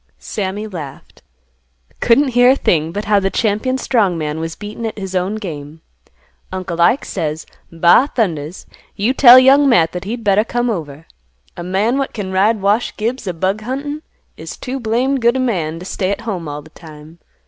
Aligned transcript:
Sammy 0.17 0.65
laughed, 0.65 1.21
"Couldn't 1.99 2.29
hear 2.29 2.49
a 2.49 2.55
thing 2.55 2.91
but 2.91 3.05
how 3.05 3.19
the 3.19 3.29
champion 3.29 3.77
strong 3.77 4.17
man 4.17 4.39
was 4.39 4.55
beaten 4.55 4.83
at 4.87 4.97
his 4.97 5.13
own 5.13 5.35
game. 5.35 5.81
Uncle 6.51 6.81
Ike 6.81 7.05
says, 7.05 7.45
'Ba 7.71 8.09
thundas! 8.15 8.65
You 8.95 9.13
tell 9.13 9.37
Young 9.37 9.69
Matt 9.69 9.91
that 9.91 10.05
he'd 10.05 10.23
better 10.23 10.43
come 10.43 10.71
over. 10.71 11.05
A 11.55 11.61
man 11.61 11.99
what 11.99 12.13
can 12.13 12.31
ride 12.31 12.61
Wash 12.63 12.97
Gibbs 12.97 13.27
a 13.27 13.33
bug 13.35 13.61
huntin' 13.61 14.01
is 14.37 14.57
too 14.57 14.79
blamed 14.79 15.21
good 15.21 15.37
a 15.37 15.39
man 15.39 15.77
t' 15.77 15.85
stay 15.85 16.09
at 16.09 16.21
home 16.21 16.47
all 16.47 16.63
th' 16.63 16.73
time. 16.73 17.19